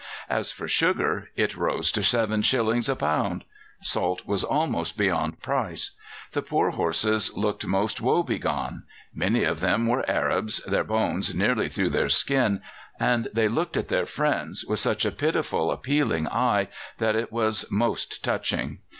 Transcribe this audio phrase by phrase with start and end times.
[0.31, 3.45] As for sugar, it rose to seven shillings a pound.
[3.81, 5.91] Salt was almost beyond price.
[6.31, 8.81] The poor horses looked most woebegone.
[9.13, 12.63] Many of them were Arabs, their bones nearly through their skin,
[12.99, 17.69] and they looked at their friends with such a pitiful, appealing eye that it was
[17.69, 18.79] most touching.